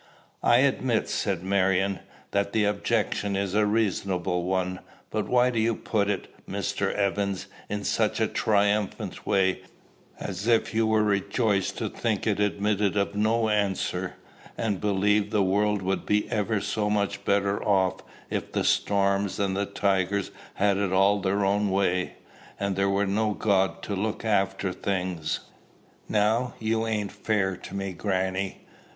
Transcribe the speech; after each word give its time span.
"I 0.41 0.61
admit," 0.61 1.07
said 1.09 1.43
Marion, 1.43 1.99
"that 2.31 2.53
the 2.53 2.65
objection 2.65 3.35
is 3.35 3.53
a 3.53 3.67
reasonable 3.67 4.45
one. 4.45 4.79
But 5.11 5.27
why 5.29 5.51
do 5.51 5.59
you 5.59 5.75
put 5.75 6.09
it, 6.09 6.27
Mr. 6.49 6.91
Evans, 6.91 7.45
in 7.69 7.83
such 7.83 8.19
a 8.19 8.27
triumphant 8.27 9.27
way, 9.27 9.61
as 10.19 10.47
if 10.47 10.73
you 10.73 10.87
were 10.87 11.03
rejoiced 11.03 11.77
to 11.77 11.87
think 11.87 12.25
it 12.25 12.39
admitted 12.39 12.97
of 12.97 13.13
no 13.13 13.47
answer, 13.49 14.15
and 14.57 14.81
believed 14.81 15.29
the 15.29 15.43
world 15.43 15.83
would 15.83 16.07
be 16.07 16.27
ever 16.31 16.61
so 16.61 16.89
much 16.89 17.23
better 17.23 17.63
off 17.63 18.01
if 18.31 18.51
the 18.53 18.63
storms 18.63 19.39
and 19.39 19.55
the 19.55 19.67
tigers 19.67 20.31
had 20.55 20.77
it 20.77 20.91
all 20.91 21.19
their 21.19 21.45
own 21.45 21.69
way, 21.69 22.13
and 22.59 22.75
there 22.75 22.89
were 22.89 23.05
no 23.05 23.35
God 23.35 23.83
to 23.83 23.95
look 23.95 24.25
after 24.25 24.73
things." 24.73 25.41
"Now, 26.09 26.55
you 26.57 26.87
ain't 26.87 27.11
fair 27.11 27.55
to 27.57 27.75
me, 27.75 27.93
grannie. 27.93 28.61